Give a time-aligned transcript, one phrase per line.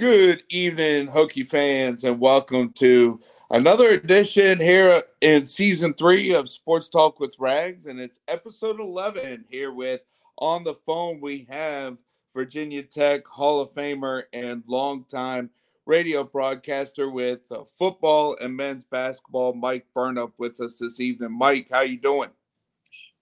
[0.00, 6.88] Good evening, Hokie fans, and welcome to another edition here in season three of Sports
[6.88, 10.00] Talk with Rags, and it's episode 11 here with
[10.38, 11.98] on the phone we have
[12.32, 15.50] Virginia Tech Hall of Famer and longtime
[15.84, 21.36] radio broadcaster with uh, football and men's basketball, Mike Burnop, with us this evening.
[21.36, 22.30] Mike, how you doing?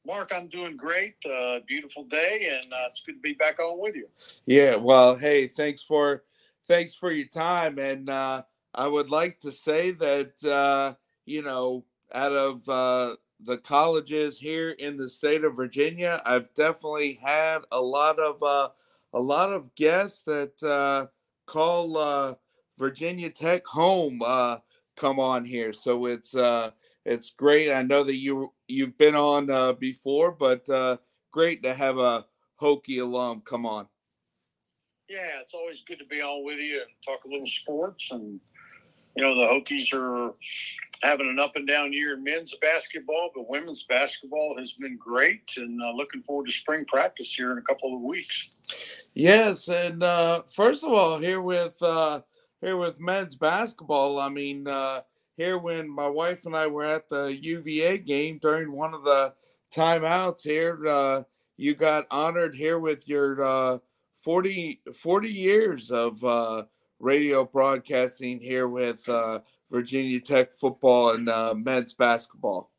[0.06, 1.16] Mark, I'm doing great.
[1.28, 4.06] Uh, beautiful day, and uh, it's good to be back on with you.
[4.46, 6.22] Yeah, well, hey, thanks for
[6.68, 8.42] thanks for your time, and uh,
[8.74, 11.84] I would like to say that uh, you know,
[12.14, 17.80] out of uh, the colleges here in the state of Virginia, I've definitely had a
[17.80, 18.68] lot of uh,
[19.14, 21.06] a lot of guests that uh,
[21.46, 22.34] call uh,
[22.78, 24.20] Virginia Tech home
[24.96, 25.72] come on here.
[25.72, 26.34] So it's
[27.04, 27.72] it's great.
[27.72, 30.68] I know that you you've been on before, but
[31.32, 32.26] great to have a
[32.60, 33.86] Hokie alum come on.
[35.08, 38.10] Yeah, it's always good to be on with you and talk a little sports.
[38.12, 38.40] And
[39.16, 40.34] you know, the Hokies are
[41.02, 45.50] having an up and down year in men's basketball, but women's basketball has been great.
[45.56, 48.62] And uh, looking forward to spring practice here in a couple of weeks.
[49.14, 52.20] Yes, and uh, first of all, here with uh,
[52.60, 55.00] here with men's basketball, I mean, uh,
[55.36, 59.32] here when my wife and I were at the UVA game during one of the
[59.74, 61.22] timeouts here, uh,
[61.56, 63.78] you got honored here with your uh,
[64.22, 66.64] 40, 40 years of uh,
[66.98, 72.70] radio broadcasting here with uh, Virginia Tech football and uh, men's basketball.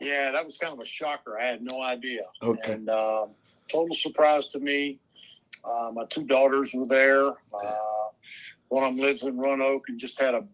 [0.00, 1.38] Yeah, that was kind of a shocker.
[1.38, 2.20] I had no idea.
[2.42, 2.72] Okay.
[2.72, 3.26] And uh,
[3.68, 5.00] total surprise to me.
[5.64, 7.26] Uh, my two daughters were there.
[7.26, 7.74] Uh,
[8.68, 10.46] one of them lives in Roanoke and just had a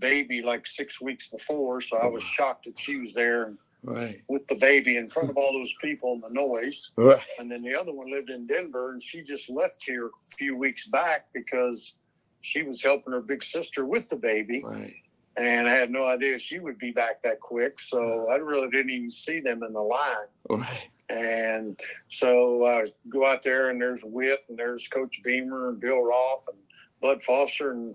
[0.00, 1.80] baby like six weeks before.
[1.80, 4.20] So I was shocked that she was there and Right.
[4.28, 6.92] with the baby in front of all those people and the noise.
[6.96, 7.22] Right.
[7.38, 10.56] And then the other one lived in Denver and she just left here a few
[10.56, 11.94] weeks back because
[12.40, 14.62] she was helping her big sister with the baby.
[14.68, 14.94] Right.
[15.36, 17.78] And I had no idea she would be back that quick.
[17.78, 20.26] So I really didn't even see them in the line.
[20.50, 20.90] Right.
[21.10, 21.78] And
[22.08, 26.46] so I go out there, and there's Whit, and there's Coach Beamer, and Bill Roth,
[26.52, 26.58] and
[27.00, 27.94] Bud Foster, and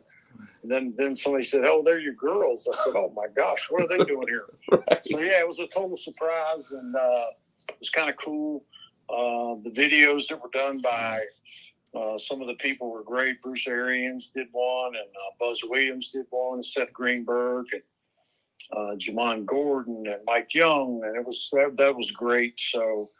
[0.63, 3.97] then then somebody said, "Oh, they're your girls." I said, "Oh my gosh, what are
[3.97, 5.05] they doing here?" Right.
[5.05, 7.25] So yeah, it was a total surprise, and uh,
[7.69, 8.65] it was kind of cool.
[9.09, 11.19] Uh, the videos that were done by
[11.95, 13.41] uh, some of the people were great.
[13.41, 17.81] Bruce Arians did one, and uh, Buzz Williams did one, and Seth Greenberg, and
[18.75, 22.59] uh, Jamon Gordon, and Mike Young, and it was that, that was great.
[22.59, 23.11] So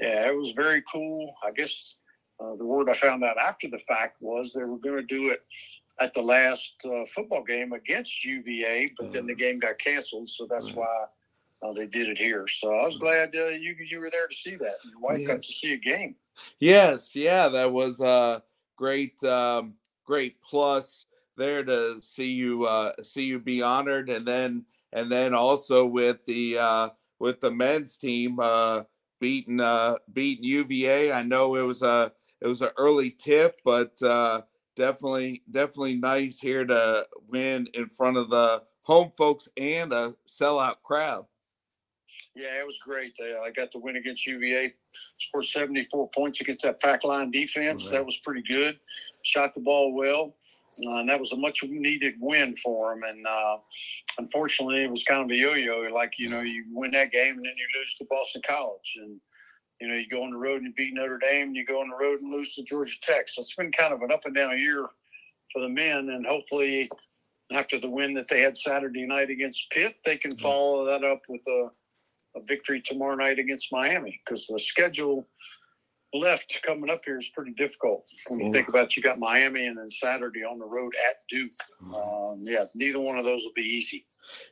[0.00, 1.34] yeah, it was very cool.
[1.46, 1.98] I guess
[2.40, 5.30] uh, the word I found out after the fact was they were going to do
[5.30, 5.42] it
[6.00, 10.46] at the last uh, football game against UVA, but then the game got canceled, so
[10.50, 10.78] that's Right.
[10.78, 12.46] why uh, they did it here.
[12.48, 14.74] So I was glad uh, you you were there to see that.
[14.90, 15.46] Your wife got Yes.
[15.46, 16.14] to see a game.
[16.58, 18.42] Yes, yeah, that was a
[18.76, 19.74] great, um,
[20.04, 25.34] great plus there to see you uh, see you be honored, and then and then
[25.34, 28.82] also with the uh, with the men's team uh,
[29.20, 31.12] beating uh, beating UVA.
[31.12, 34.42] I know it was a it was an early tip, but uh,
[34.76, 40.76] definitely definitely nice here to win in front of the home folks and a sellout
[40.82, 41.26] crowd.
[42.34, 43.16] Yeah, it was great.
[43.20, 44.74] Uh, I got to win against UVA,
[45.18, 47.84] scored 74 points against that pack line defense.
[47.84, 47.98] Right.
[47.98, 48.78] That was pretty good.
[49.22, 50.34] Shot the ball well.
[50.86, 53.02] Uh, and that was a much needed win for them.
[53.06, 53.56] And uh,
[54.18, 55.80] unfortunately, it was kind of a yo yo.
[55.92, 58.96] Like, you know, you win that game and then you lose to Boston College.
[58.96, 59.20] And,
[59.80, 61.80] you know, you go on the road and you beat Notre Dame, and you go
[61.80, 63.28] on the road and lose to Georgia Tech.
[63.28, 64.86] So it's been kind of an up and down year
[65.52, 66.10] for the men.
[66.10, 66.88] And hopefully,
[67.52, 71.22] after the win that they had Saturday night against Pitt, they can follow that up
[71.28, 71.70] with a
[72.36, 75.26] a victory tomorrow night against Miami because the schedule
[76.12, 79.78] left coming up here is pretty difficult when you think about you got Miami and
[79.78, 81.52] then Saturday on the road at Duke.
[81.94, 84.04] Um, yeah, neither one of those will be easy.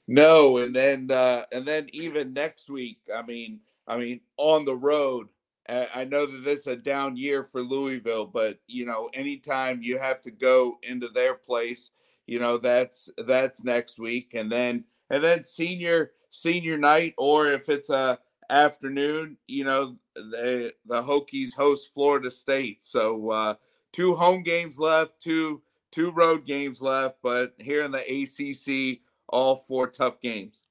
[0.07, 4.77] No, and then uh, and then even next week, I mean, I mean, on the
[4.77, 5.29] road.
[5.71, 9.99] I know that this is a down year for Louisville, but you know, anytime you
[9.99, 11.91] have to go into their place,
[12.27, 17.69] you know, that's that's next week, and then and then senior senior night, or if
[17.69, 18.19] it's a
[18.51, 22.83] afternoon, you know, the the Hokies host Florida State.
[22.83, 23.55] So uh,
[23.93, 29.57] two home games left, two two road games left, but here in the ACC, all
[29.57, 30.65] four tough games.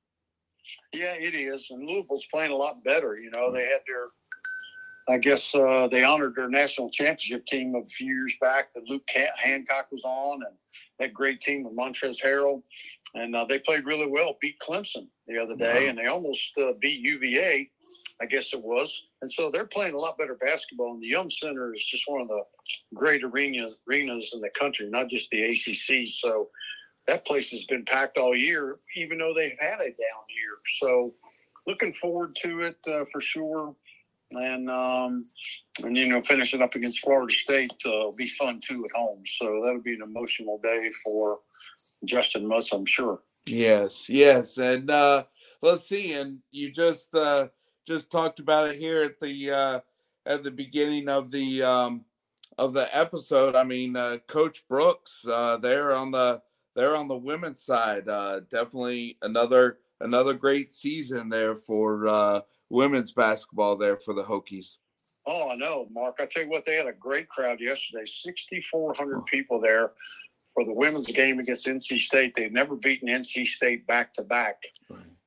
[0.94, 1.70] Yeah, it is.
[1.72, 3.16] And Louisville's playing a lot better.
[3.16, 4.08] You know, they had their,
[5.10, 9.08] I guess uh, they honored their national championship team a few years back that Luke
[9.42, 10.56] Hancock was on, and
[11.00, 12.64] that great team with Montrez Harrell.
[13.16, 15.90] And uh, they played really well, beat Clemson the other day, Wow.
[15.90, 17.70] and they almost uh, beat UVA,
[18.22, 19.08] I guess it was.
[19.22, 20.94] And so they're playing a lot better basketball.
[20.94, 22.44] And the Yum Center is just one of the
[22.94, 26.08] great arenas arenas in the country, not just the ACC.
[26.08, 26.50] So
[27.08, 30.58] that place has been packed all year, even though they've had a down year.
[30.80, 31.14] So
[31.66, 33.76] looking forward to it uh, for sure.
[34.32, 35.24] And um,
[35.84, 39.24] and you know, finishing up against Florida State uh, will be fun too at home.
[39.26, 41.40] So that'll be an emotional day for
[42.04, 43.22] Justin Mutts, I'm sure.
[43.46, 45.24] Yes, yes, and uh,
[45.62, 46.14] let's see.
[46.14, 47.48] And you just uh,
[47.86, 49.80] just talked about it here at the uh,
[50.26, 52.06] at the beginning of the um,
[52.58, 53.56] of the episode.
[53.56, 56.42] I mean, uh, Coach Brooks, uh, there on the
[56.76, 63.12] there on the women's side, uh, definitely another another great season there for uh, women's
[63.12, 64.76] basketball there for the Hokies.
[65.26, 66.16] Oh, I know, Mark.
[66.20, 68.06] I tell you what, they had a great crowd yesterday.
[68.06, 69.92] 6,400 people there
[70.54, 72.34] for the women's game against NC State.
[72.36, 74.56] They've never beaten NC State back to back,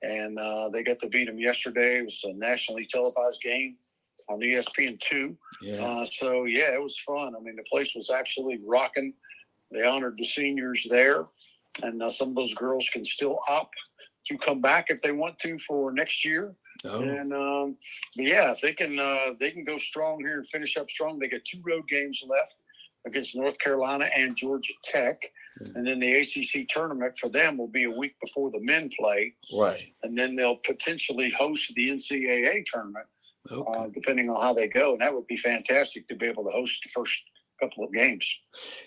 [0.03, 1.99] and uh, they got to beat them yesterday.
[1.99, 3.77] It was a nationally televised game
[4.29, 5.37] on ESPN two.
[5.61, 5.85] Yeah.
[5.85, 7.35] Uh, so yeah, it was fun.
[7.37, 9.13] I mean, the place was absolutely rocking.
[9.71, 11.27] They honored the seniors there,
[11.83, 13.75] and uh, some of those girls can still opt
[14.27, 16.53] to come back if they want to for next year.
[16.85, 17.03] Oh.
[17.03, 17.77] And um,
[18.17, 21.19] yeah, if they can uh, they can go strong here and finish up strong.
[21.19, 22.57] They got two road games left
[23.07, 25.17] against North Carolina and Georgia Tech,
[25.63, 25.77] mm-hmm.
[25.77, 29.35] and then the ACC tournament for them will be a week before the men play.
[29.59, 33.07] Right, and then they'll potentially host the NCAA tournament,
[33.51, 33.79] okay.
[33.79, 34.93] uh, depending on how they go.
[34.93, 37.21] And that would be fantastic to be able to host the first
[37.61, 38.27] couple of games.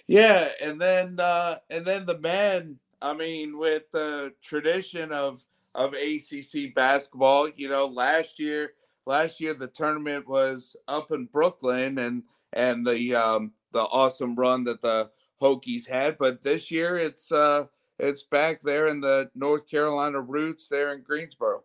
[0.08, 5.40] Yeah, and then uh, and then the men I mean, with the tradition of
[5.76, 8.74] of ACC basketball, you know, last year
[9.06, 12.24] last year the tournament was up in Brooklyn and
[12.54, 15.12] and the um, the awesome run that the
[15.42, 17.66] Hokies had, but this year it's uh
[18.00, 21.64] it's back there in the North Carolina roots there in Greensboro.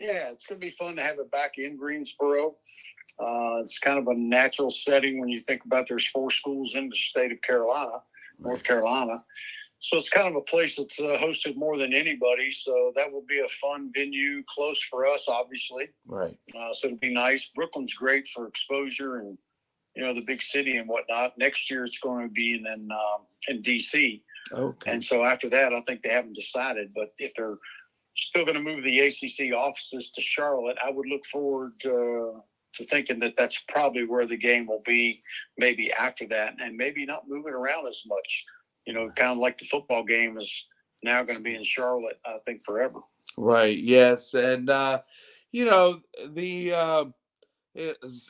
[0.00, 2.56] Yeah, it's going to be fun to have it back in Greensboro.
[3.18, 6.88] Uh, it's kind of a natural setting when you think about there's four schools in
[6.88, 8.02] the state of Carolina,
[8.40, 9.16] North Carolina.
[9.84, 12.50] So it's kind of a place that's uh, hosted more than anybody.
[12.50, 15.88] So that will be a fun venue, close for us, obviously.
[16.06, 16.34] Right.
[16.58, 17.50] Uh, so it'll be nice.
[17.54, 19.36] Brooklyn's great for exposure and
[19.94, 21.36] you know the big city and whatnot.
[21.36, 24.22] Next year it's going to be in in, um, in DC.
[24.52, 24.90] Okay.
[24.90, 26.90] And so after that, I think they haven't decided.
[26.94, 27.58] But if they're
[28.16, 32.40] still going to move the ACC offices to Charlotte, I would look forward to,
[32.76, 35.20] to thinking that that's probably where the game will be.
[35.58, 38.46] Maybe after that, and maybe not moving around as much
[38.86, 40.66] you know, kind of like the football game is
[41.02, 43.00] now going to be in Charlotte, I think, forever.
[43.36, 43.76] Right.
[43.76, 45.02] Yes, and uh,
[45.52, 46.00] you know
[46.30, 47.04] the uh,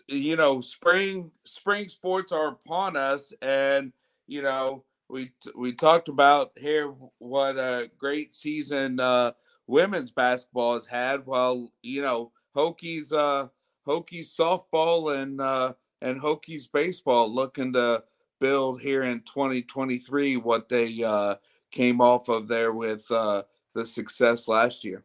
[0.06, 3.92] you know spring spring sports are upon us, and
[4.26, 9.32] you know we we talked about here what a great season uh,
[9.66, 11.26] women's basketball has had.
[11.26, 13.48] Well, you know Hokies uh,
[13.86, 18.02] Hokies softball and uh, and Hokies baseball looking to
[18.44, 21.34] build here in 2023 what they uh,
[21.70, 23.42] came off of there with uh,
[23.74, 25.02] the success last year.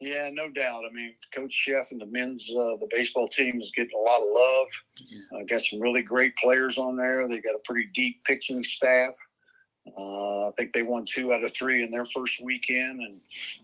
[0.00, 0.82] Yeah, no doubt.
[0.84, 4.18] I mean, Coach Szefc and the men's uh, the baseball team is getting a lot
[4.18, 4.66] of love.
[5.36, 7.28] Uh, got some really great players on there.
[7.28, 9.14] They got a pretty deep pitching staff.
[9.96, 13.20] Uh, I think they won two out of three in their first weekend, and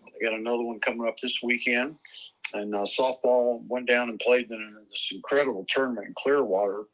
[0.06, 1.96] they got another one coming up this weekend.
[2.52, 6.84] And uh, softball went down and played in this incredible tournament in Clearwater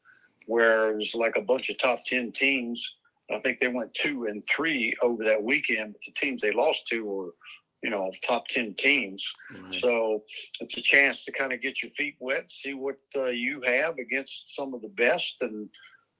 [0.46, 2.96] where it was like a bunch of top 10 teams.
[3.32, 6.86] I think they went two and three over that weekend, but the teams they lost
[6.88, 7.34] to were,
[7.82, 9.32] you know, top 10 teams.
[9.62, 9.74] Right.
[9.74, 10.24] So
[10.60, 13.98] it's a chance to kind of get your feet wet, see what uh, you have
[13.98, 15.36] against some of the best.
[15.42, 15.68] And,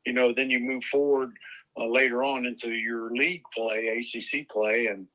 [0.07, 1.33] you know, then you move forward
[1.77, 5.07] uh, later on into your league play, ACC play, and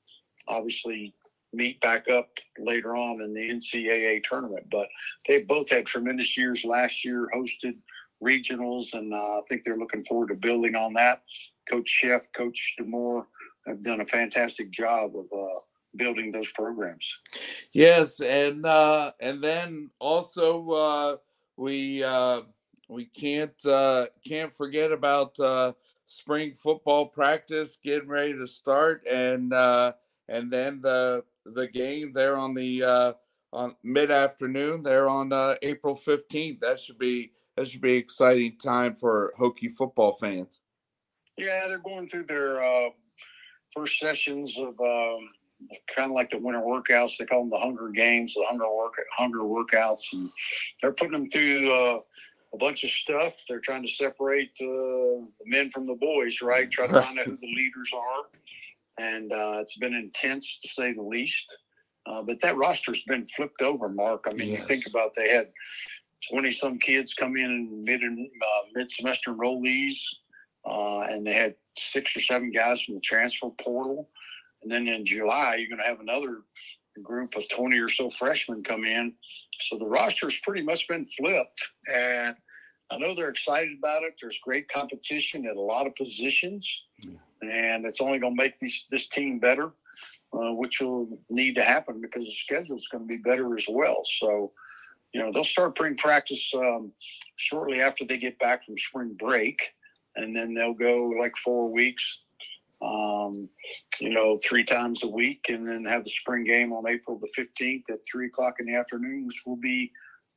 [0.50, 1.14] obviously
[1.54, 2.28] meet back up
[2.60, 4.66] later on in the NCAA tournament.
[4.70, 4.90] But
[5.30, 7.78] they both had tremendous years last year, hosted–
[8.24, 11.24] regionals, and uh, I think they're looking forward to building on that.
[11.70, 13.26] Coach Szefc, Coach D'Amour
[13.68, 15.60] have done a fantastic job of uh,
[15.96, 17.22] building those programs.
[17.72, 21.16] Yes, and uh, and then also uh,
[21.58, 22.42] we uh,
[22.88, 25.74] we can't uh, can't forget about uh,
[26.06, 29.94] spring football practice getting ready to start, and uh,
[30.28, 33.14] and then the the game there on the uh,
[33.54, 36.60] on mid afternoon there on uh, April fifteenth.
[36.60, 40.62] That should be that should be an exciting time for Hokie football fans.
[41.38, 42.90] Yeah, they're going through their uh,
[43.74, 45.30] first sessions of um,
[45.96, 47.18] kind of like the winter workouts.
[47.18, 50.30] They call them the Hunger Games, the Hunger work Hunger workouts, and
[50.82, 52.00] they're putting them through uh,
[52.54, 53.34] a bunch of stuff.
[53.48, 56.70] They're trying to separate uh, the men from the boys, right?
[56.70, 60.94] Try to find out who the leaders are, and uh, it's been intense to say
[60.94, 61.56] the least.
[62.06, 64.26] Uh, but that roster's been flipped over, Mark.
[64.28, 64.60] I mean, yes.
[64.60, 65.46] you think about they had
[66.32, 69.96] 20 some kids come in mid uh, mid semester enrollees,
[70.66, 74.10] uh, and they had six or seven guys from the transfer portal.
[74.64, 76.42] And then in July, you're going to have another
[77.04, 79.14] group of 20 or so freshmen come in.
[79.60, 81.70] So the roster's pretty much been flipped.
[81.94, 82.36] And
[82.92, 84.14] I know they're excited about it.
[84.22, 86.84] There's great competition at a lot of positions,
[87.42, 89.72] and it's only going to make these, this team better,
[90.34, 93.66] uh, which will need to happen because the schedule is going to be better as
[93.68, 94.02] well.
[94.04, 94.52] So,
[95.16, 96.92] you know, they'll start spring practice um,
[97.38, 99.70] shortly after they get back from spring break,
[100.18, 102.26] and then they'll go like four weeks,
[102.82, 103.48] um,
[104.02, 107.30] you know, three times a week, and then have the spring game on April the
[107.42, 109.90] 15th at three o'clock in the afternoon, which will be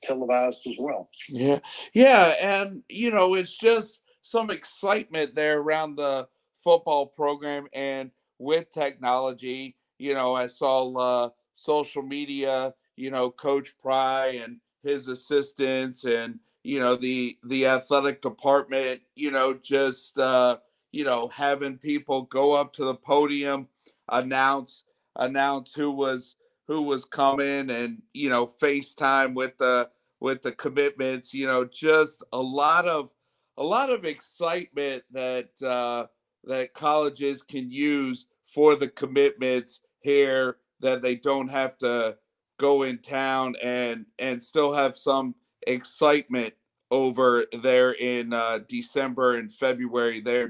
[0.05, 1.11] televised as well.
[1.29, 1.59] Yeah,
[1.93, 6.29] yeah, and you know, it's just some excitement there around the
[6.63, 13.77] football program, and with technology, you know, I saw uh, social media, you know, Coach
[13.81, 20.57] Pry and his assistants, and you know, the the athletic department, you know, just uh,
[20.92, 23.68] you know, having people go up to the podium,
[24.09, 24.85] announce
[25.16, 29.88] announce who was who was coming and you know FaceTime with the
[30.21, 31.33] with the commitments.
[31.35, 33.11] You know, just a lot of
[33.57, 36.07] a lot of excitement that uh,
[36.45, 42.16] that colleges can use for the commitments here that they don't have to
[42.59, 45.35] go in town and and still have some
[45.67, 46.55] excitement
[46.91, 50.49] over there in uh, December and February there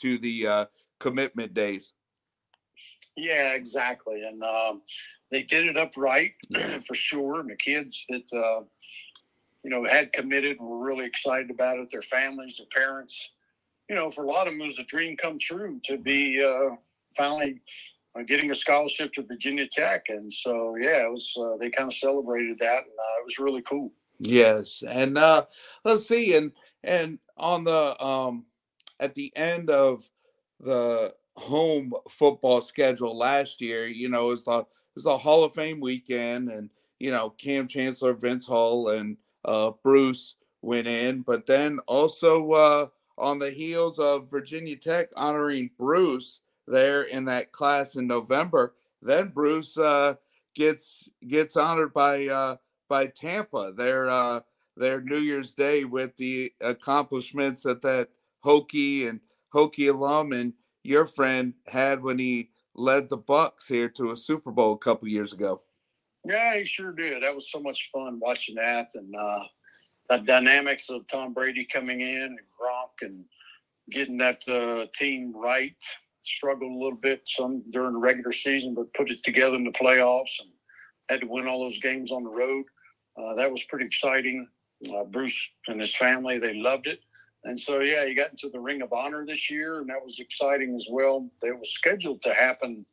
[0.00, 0.64] to the uh,
[0.98, 1.92] commitment days.
[3.16, 4.26] Yeah, exactly.
[4.26, 4.82] And um,
[5.30, 6.32] they did it up right
[6.86, 7.40] for sure.
[7.40, 8.64] And the kids that, uh,
[9.62, 11.88] you know, had committed were really excited about it.
[11.90, 13.30] Their families, their parents.
[13.88, 16.44] You know, for a lot of them, it was a dream come true to be
[16.44, 16.74] uh,
[17.16, 17.60] finally
[18.24, 20.04] getting a scholarship to Virginia Tech.
[20.08, 21.36] And so, yeah, it was.
[21.38, 23.92] Uh, they kind of celebrated that, and uh, it was really cool.
[24.18, 25.44] Yes, and uh,
[25.84, 28.46] let's see, and and on the um,
[28.98, 30.08] at the end of
[30.60, 34.64] the home football schedule last year, you know, is the
[34.96, 39.72] is the Hall of Fame weekend, and you know, Kam Chancellor, Vince Hall, and uh,
[39.82, 42.86] Bruce went in, but then also uh,
[43.18, 49.28] on the heels of Virginia Tech honoring Bruce there in that class in November, then
[49.28, 50.14] Bruce uh,
[50.54, 52.56] gets gets honored by uh,
[52.88, 54.40] by Tampa their uh,
[54.76, 58.08] their New Year's Day with the accomplishments that that
[58.44, 59.20] Hokie and
[59.54, 64.50] Hokie alum and your friend had when he led the Bucks here to a Super
[64.50, 65.62] Bowl a couple years ago.
[66.24, 67.22] Yeah, he sure did.
[67.22, 69.44] That was so much fun watching that and uh,
[70.08, 73.24] the dynamics of Tom Brady coming in and Gronk and
[73.90, 75.76] getting that uh, team right.
[76.26, 79.70] Struggled a little bit some during the regular season, but put it together in the
[79.70, 80.50] playoffs and
[81.08, 82.64] had to win all those games on the road.
[83.16, 84.46] Uh, that was pretty exciting.
[84.92, 87.00] Uh, Bruce and his family, they loved it.
[87.44, 90.18] And so, yeah, he got into the Ring of Honor this year, and that was
[90.18, 91.30] exciting as well.
[91.42, 92.84] It was scheduled to happen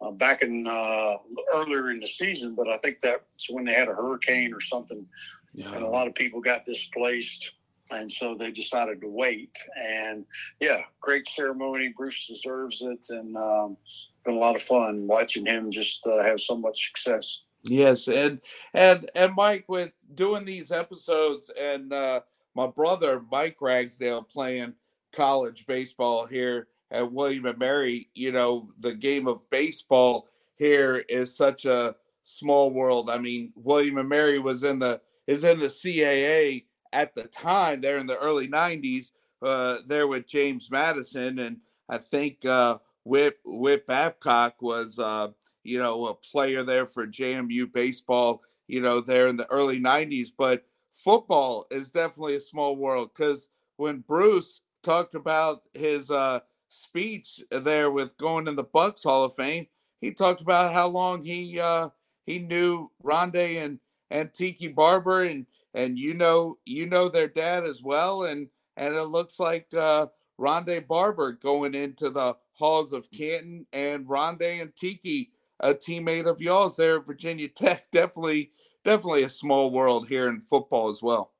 [0.00, 1.16] uh, back in uh,
[1.54, 5.04] earlier in the season, but I think that's when they had a hurricane or something,
[5.52, 5.74] yeah.
[5.74, 7.52] and a lot of people got displaced,
[7.90, 9.56] and so they decided to wait.
[9.76, 10.24] And
[10.60, 11.92] yeah, great ceremony.
[11.96, 13.76] Bruce deserves it, and um,
[14.24, 17.42] been a lot of fun watching him just uh, have so much success.
[17.64, 18.40] Yes, and
[18.74, 22.20] and and Mike, with doing these episodes and uh,
[22.54, 24.74] my brother Mike Ragsdale playing
[25.12, 28.08] college baseball here at William and Mary.
[28.14, 30.28] You know, the game of baseball
[30.58, 33.10] here is such a small world.
[33.10, 37.80] I mean, William and Mary was in the is in the CAA at the time.
[37.80, 39.12] There in the early '90s.
[39.40, 45.28] Uh, there with James Madison, and I think uh, Whit Whit Babcock was uh,
[45.62, 48.42] you know a player there for JMU baseball.
[48.66, 53.48] You know, there in the early '90s, but football is definitely a small world because
[53.76, 59.34] when Bruce talked about his uh, speech there with going in the Bucks Hall of
[59.34, 59.66] Fame,
[60.00, 61.88] he talked about how long he uh,
[62.26, 63.78] he knew Rondé and
[64.10, 68.94] and Tiki Barber and and you know you know their dad as well and and
[68.94, 70.06] it looks like uh,
[70.40, 76.40] Rondé Barber going into the halls of Canton and Rondé and Tiki a teammate of
[76.40, 78.52] y'all's there at Virginia Tech definitely
[78.84, 81.32] definitely a small world here in football as well.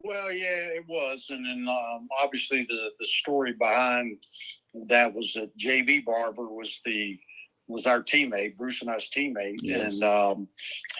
[0.00, 4.18] Well, yeah, it was, and then um, obviously the the story behind
[4.88, 7.18] that was that JB Barber was the
[7.68, 10.00] was our teammate, Bruce and I's teammate, yes.
[10.00, 10.48] and um,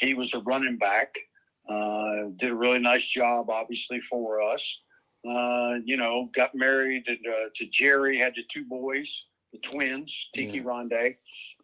[0.00, 1.14] he was a running back.
[1.68, 4.80] Uh, did a really nice job, obviously, for us.
[5.28, 10.30] Uh, you know, got married to, uh, to Jerry, had the two boys, the twins,
[10.34, 10.62] Tiki yeah.
[10.62, 11.16] Rondé.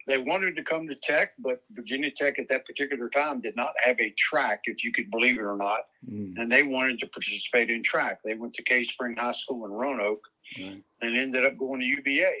[0.07, 3.71] they wanted to come to Tech, but Virginia Tech at that particular time did not
[3.83, 5.81] have a track, if you could believe it or not.
[6.07, 6.33] Mm.
[6.37, 8.19] And they wanted to participate in track.
[8.23, 12.33] They went to Cave Spring High School in Roanoke and ended up going to UVA.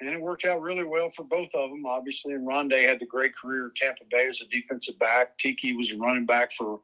[0.00, 2.34] And it worked out really well for both of them, obviously.
[2.34, 5.38] And Rondé had a great career at Tampa Bay as a defensive back.
[5.38, 6.80] Tiki was a running back for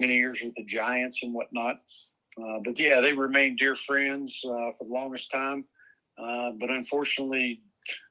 [0.00, 1.76] many years with the Giants and whatnot.
[2.40, 5.64] Uh, but yeah, they remained dear friends uh, for the longest time.
[6.18, 7.60] Uh, but unfortunately,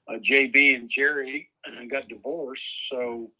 [0.07, 1.49] uh, JB and Jerry
[1.91, 2.89] got divorced.
[2.89, 3.31] So,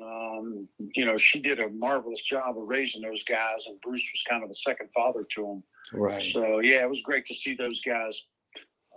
[0.00, 0.62] um,
[0.94, 4.42] you know, she did a marvelous job of raising those guys, and Bruce was kind
[4.42, 5.62] of a second father to them.
[5.92, 6.22] Right.
[6.22, 8.24] So, yeah, it was great to see those guys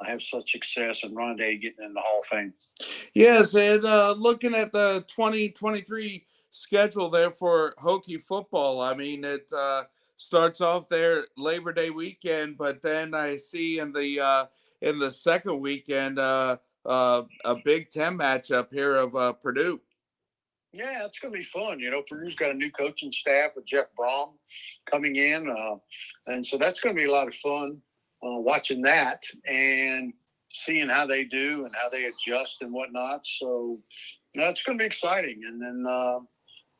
[0.05, 2.53] have such success and Rondé getting in the Hall of Fame.
[3.13, 9.51] Yes, and uh, looking at the 2023 schedule there for Hokie football, I mean, it
[9.55, 9.83] uh,
[10.17, 14.45] starts off there Labor Day weekend, but then I see in the uh,
[14.81, 19.79] in the second weekend uh, uh, a Big Ten matchup here of uh, Purdue.
[20.73, 21.79] Yeah, it's going to be fun.
[21.79, 24.33] You know, Purdue's got a new coaching staff with Jeff Brohm
[24.91, 25.77] coming in, uh,
[26.27, 27.81] and so that's going to be a lot of fun
[28.27, 30.13] uh, watching that and
[30.51, 33.25] seeing how they do and how they adjust and whatnot.
[33.25, 33.79] So
[34.33, 35.41] that's going to be exciting.
[35.45, 36.19] And then, uh,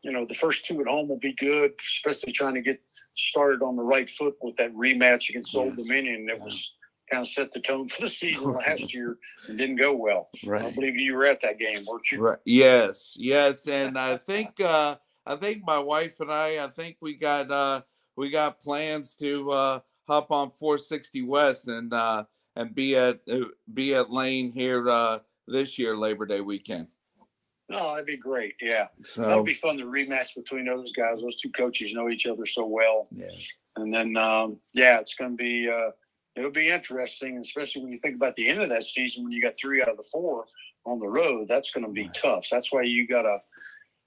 [0.03, 3.61] you know, the first two at home will be good, especially trying to get started
[3.61, 5.55] on the right foot with that rematch against yes.
[5.55, 6.43] Old Dominion that yeah.
[6.43, 6.73] was
[7.11, 10.29] kind of set the tone for the season last year and didn't go well.
[10.45, 10.65] Right.
[10.65, 12.19] I believe you were at that game, weren't you?
[12.19, 12.39] Right.
[12.45, 13.67] Yes, yes.
[13.77, 17.81] And I think uh I think my wife and I, I think we got uh
[18.15, 22.23] we got plans to uh hop on 460 West and uh
[22.55, 26.87] and be at uh, be at Lane here uh this year Labor Day weekend.
[27.69, 28.55] No, that'd be great.
[28.61, 31.21] Yeah, so, that'd be fun to rematch between those guys.
[31.21, 33.07] Those two coaches know each other so well.
[33.11, 33.25] Yeah.
[33.75, 35.91] And then, um, yeah, it's going to be uh,
[36.37, 39.41] it'll be interesting, especially when you think about the end of that season when you
[39.41, 40.45] got three out of the four
[40.85, 41.47] on the road.
[41.49, 42.45] That's going to be tough.
[42.45, 43.39] So that's why you got to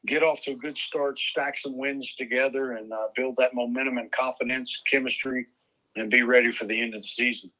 [0.06, 3.98] get off to a good start, stack some wins together, and uh, build that momentum
[3.98, 5.46] and confidence, chemistry,
[5.96, 7.50] and be ready for the end of the season.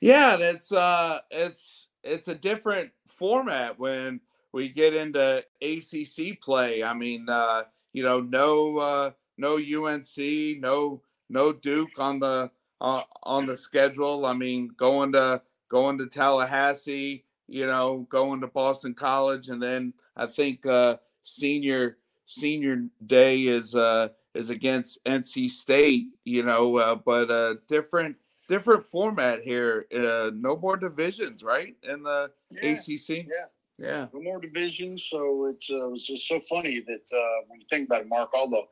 [0.00, 4.20] Yeah, it's uh, it's it's a different format when
[4.52, 6.82] we get into ACC play.
[6.82, 13.02] I mean, uh, you know, no uh, no UNC, no no Duke on the uh,
[13.22, 14.26] on the schedule.
[14.26, 19.92] I mean, going to going to Tallahassee, you know, going to Boston College, and then
[20.16, 26.06] I think uh, senior senior day is uh, is against NC State.
[26.24, 28.16] You know, uh, but uh, different
[28.48, 29.86] different format here.
[29.94, 31.74] Uh, no more divisions, right?
[31.82, 33.26] In the yeah, ACC.
[33.26, 33.46] Yeah.
[33.78, 35.06] Yeah, no more divisions.
[35.10, 38.06] So it's uh, it was just so funny that uh, when you think about it,
[38.08, 38.62] Mark, all the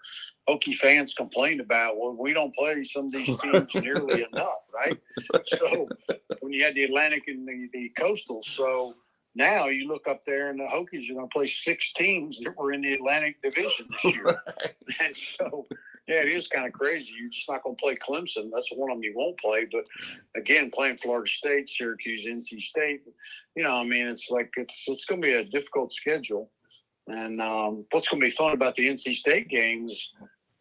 [0.48, 4.98] Hokie fans complained about, well, we don't play some of these teams nearly enough, right?
[5.44, 5.88] So
[6.40, 8.94] when you had the Atlantic and the, the Coastal, so
[9.34, 12.56] now you look up there and the Hokies are going to play six teams that
[12.56, 14.74] were in the Atlantic Division this year, right.
[15.02, 15.66] and so
[16.06, 17.14] yeah, it is kind of crazy.
[17.18, 18.50] You're just not going to play Clemson.
[18.52, 19.66] That's one of them you won't play.
[19.70, 19.84] But
[20.36, 23.02] again, playing Florida State, Syracuse, NC State,
[23.56, 26.50] you know, I mean, it's like it's it's going to be a difficult schedule.
[27.06, 30.12] And um, what's going to be fun about the NC State games,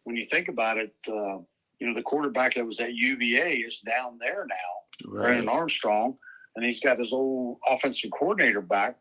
[0.04, 1.38] when you think about it, uh,
[1.78, 5.24] you know, the quarterback that was at UVA is down there now, right.
[5.24, 6.16] Brennan Armstrong,
[6.56, 8.94] and he's got his old offensive coordinator back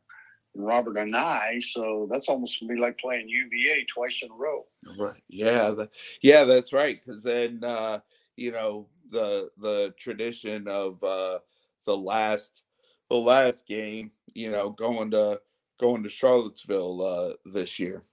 [0.55, 1.63] Robert Anae.
[1.63, 4.65] So that's almost gonna be like playing UVA twice in a row.
[4.99, 5.21] Right.
[5.29, 5.69] Yeah.
[5.69, 5.89] The,
[6.21, 6.99] yeah, that's right.
[7.03, 7.99] Because then uh,
[8.35, 11.39] you know the the tradition of uh,
[11.85, 12.63] the last
[13.09, 15.39] the last game, you know, going to
[15.79, 18.03] going to Charlottesville uh, this year.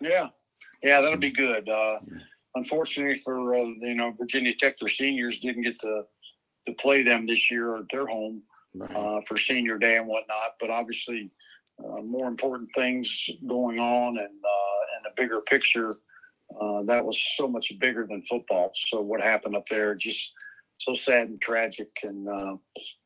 [0.00, 0.28] Yeah,
[0.82, 1.68] yeah, that'll be good.
[1.68, 1.98] Uh,
[2.54, 6.04] unfortunately for uh, you know Virginia Tech, their seniors didn't get to
[6.66, 8.42] to play them this year at their home
[8.74, 8.90] right.
[8.94, 10.54] uh, for senior day and whatnot.
[10.60, 11.30] But obviously,
[11.78, 15.90] uh, more important things going on and uh, and a bigger picture
[16.60, 18.72] uh, that was so much bigger than football.
[18.74, 20.32] So what happened up there just
[20.78, 22.56] so sad and tragic, and uh,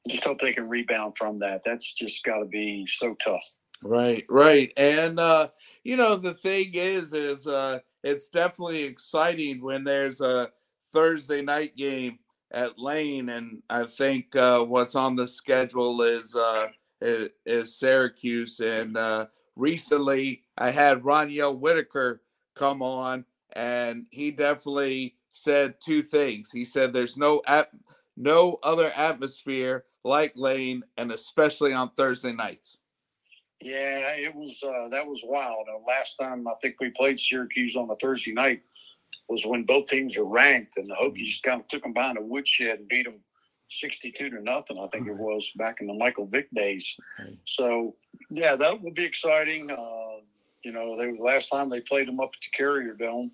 [0.08, 1.62] just hope they can rebound from that.
[1.64, 3.44] That's just got to be so tough.
[3.82, 5.48] Right, right, and uh,
[5.84, 10.50] you know the thing is, is uh, it's definitely exciting when there's a
[10.92, 12.18] Thursday night game
[12.56, 16.68] at Lane, and I think uh, what's on the schedule is uh,
[17.02, 18.58] is, is Syracuse.
[18.60, 22.22] And uh, recently, I had Ronyell Whitaker
[22.54, 26.50] come on, and he definitely said two things.
[26.50, 27.76] He said there's no ap-
[28.16, 32.78] no other atmosphere like Lane, and especially on Thursday nights.
[33.60, 35.66] Yeah, it was uh, that was wild.
[35.70, 38.62] Uh, last time I think we played Syracuse on the Thursday night
[39.28, 42.22] was when both teams were ranked, and the Hokies kind of took them behind a
[42.22, 43.20] woodshed and beat them
[43.68, 46.96] 62 to nothing, I think it was back in the Michael Vick days.
[47.44, 47.96] So,
[48.30, 49.70] yeah, that will be exciting.
[49.70, 50.22] Uh,
[50.64, 53.30] you know, they last time they played them up at the Carrier Dome,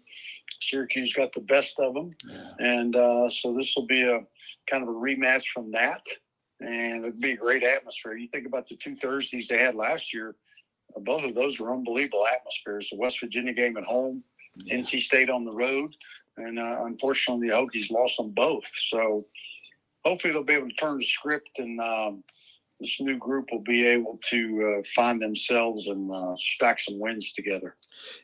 [0.61, 2.51] Syracuse got the best of them, yeah.
[2.59, 4.21] and uh, so this will be a
[4.71, 6.03] kind of a rematch from that,
[6.61, 8.17] and it'd be a great atmosphere.
[8.17, 10.37] You think about the two Thursdays they had last year;
[10.99, 12.91] both of those were unbelievable atmospheres.
[12.91, 14.23] The West Virginia game at home,
[14.57, 14.77] yeah.
[14.77, 15.95] NC State on the road,
[16.37, 18.67] and uh, unfortunately the Hokies lost them both.
[18.67, 19.27] So
[20.05, 22.25] hopefully they'll be able to turn the script and um,
[22.83, 27.33] this new group will be able to uh, find themselves and uh, stack some wins
[27.33, 27.77] together.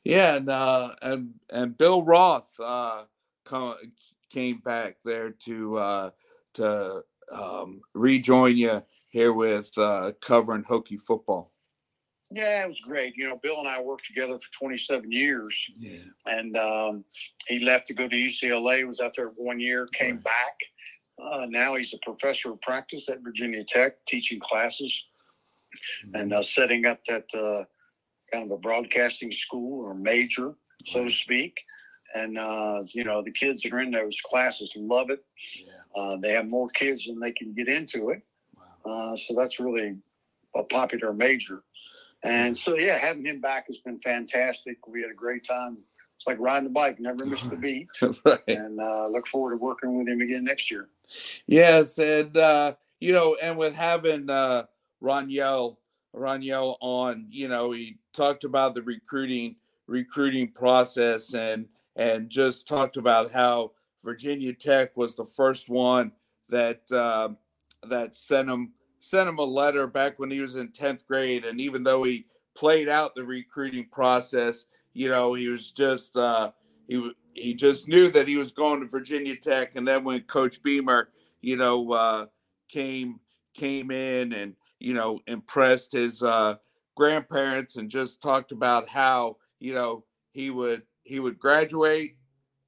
[0.05, 3.05] Yeah, and uh, and and Bill Roth uh,
[4.31, 6.11] came back there to uh,
[6.55, 9.71] to um, rejoin you here with
[10.21, 11.51] covering Hokie football.
[12.31, 13.15] Yeah, it was great.
[13.17, 15.67] You know, Bill and I worked together for 27 years.
[15.79, 15.99] Yeah.
[16.27, 17.05] And um,
[17.47, 20.25] he left to go to UCLA, was out there one year, came right.
[20.25, 20.55] back
[21.21, 25.07] uh, now he's a professor of practice at Virginia Tech, teaching classes
[25.75, 26.23] mm-hmm.
[26.23, 27.65] and uh, setting up that uh,
[28.33, 31.55] kind of a broadcasting school or major, so to speak.
[32.15, 35.25] And uh, you know, the kids that are in those classes love it.
[35.57, 35.73] Yeah.
[36.01, 38.23] Uh, they have more kids than they can get into it,
[38.57, 39.13] wow.
[39.13, 39.97] Uh, so that's really
[40.55, 41.63] a popular major.
[42.25, 44.87] And so, yeah, having him back has been fantastic.
[44.87, 45.79] We had a great time.
[46.17, 47.89] It's like riding the bike, never missed a beat.
[48.25, 48.41] right.
[48.49, 48.77] And
[49.13, 50.89] look forward to working with him again next year.
[51.47, 54.65] Yes, and uh, you know, and with having uh,
[55.03, 55.77] Ronyell
[56.81, 63.33] on, you know, he talked about the recruiting recruiting process and and just talked about
[63.33, 63.73] how
[64.05, 66.13] Virginia Tech was the first one
[66.49, 67.31] that uh,
[67.85, 71.61] that sent him sent him a letter back when he was in tenth grade, and
[71.61, 76.51] even though he played out the recruiting process, you know, he was just uh,
[76.87, 80.63] he he just knew that he was going to Virginia Tech, and then when Coach
[80.63, 82.27] Beamer, you know, uh,
[82.69, 83.21] came
[83.55, 86.57] came in and you know impressed his uh,
[86.97, 92.17] grandparents and just talked about how you know he would he would graduate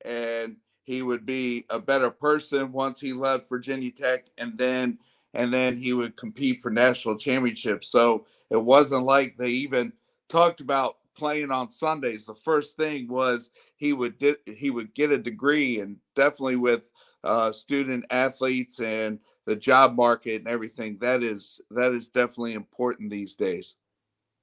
[0.04, 4.98] and he would be a better person once he left Virginia Tech, and then
[5.34, 7.88] and then he would compete for national championships.
[7.88, 9.92] So it wasn't like they even
[10.28, 12.24] talked about playing on Sundays.
[12.24, 16.92] The first thing was he would di- he would get a degree, and definitely with
[17.24, 23.10] uh, student athletes and the job market and everything, that is that is definitely important
[23.10, 23.74] these days.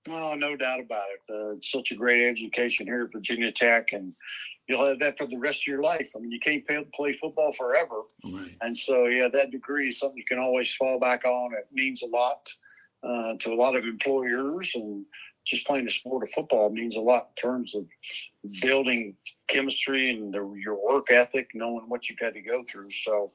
[0.10, 1.22] Oh, no doubt about it.
[1.30, 4.14] Uh, it's such a great education here at Virginia Tech, and
[4.68, 6.10] you'll have that for the rest of your life.
[6.16, 8.56] I mean, you can't play football forever, right.
[8.62, 11.54] and so yeah, that degree is something you can always fall back on.
[11.54, 12.48] It means a lot
[13.04, 15.06] uh, to a lot of employers, and
[15.46, 17.86] just playing the sport of football means a lot in terms of
[18.62, 19.16] building
[19.48, 22.90] chemistry and the, your work ethic, knowing what you've had to go through.
[22.90, 23.32] So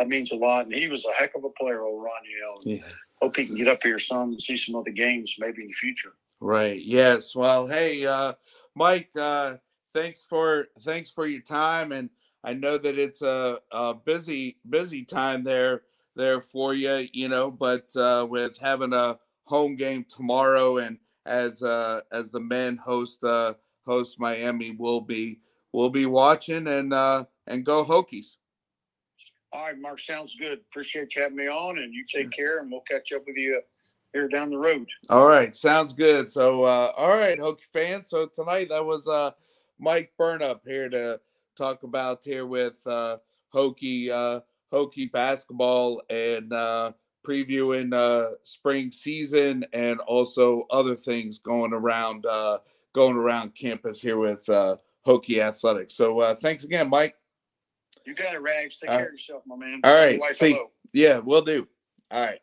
[0.00, 0.64] that means a lot.
[0.64, 2.12] And he was a heck of a player, old Ron.
[2.24, 2.88] You know, yeah.
[3.20, 5.74] hope he can get up here some and see some other games maybe in the
[5.74, 6.12] future.
[6.40, 6.80] Right.
[6.82, 7.34] Yes.
[7.34, 8.32] Well, hey, uh,
[8.74, 9.56] Mike, uh,
[9.94, 12.08] thanks for thanks for your time, and
[12.42, 15.82] I know that it's a, a busy busy time there
[16.16, 17.06] there for you.
[17.12, 22.40] You know, but uh, with having a home game tomorrow and as uh, as the
[22.40, 23.54] men host uh,
[23.86, 24.70] host Miami.
[24.70, 25.40] We'll be
[25.72, 28.36] we'll be watching and uh, and go Hokies.
[29.52, 30.00] All right, Mark.
[30.00, 30.60] Sounds good.
[30.70, 33.60] Appreciate you having me on, and you take care, and we'll catch up with you
[34.12, 34.86] here down the road.
[35.08, 36.28] All right, sounds good.
[36.28, 38.10] So, uh, all right, Hokie fans.
[38.10, 39.32] So tonight that was uh,
[39.78, 41.20] Mike Burnop here to
[41.56, 43.18] talk about here with uh,
[43.54, 44.40] Hokie uh,
[44.72, 46.92] Hokie basketball and uh,
[47.26, 52.58] previewing uh, spring season and also other things going around uh,
[52.92, 55.94] going around campus here with uh, Hokie Athletics.
[55.94, 57.14] So uh, thanks again, Mike.
[58.10, 58.76] You got it, Rags.
[58.76, 59.80] Take uh, care of yourself, my man.
[59.84, 60.20] All right.
[60.32, 60.60] See,
[60.92, 61.68] yeah, we'll do.
[62.10, 62.40] All right.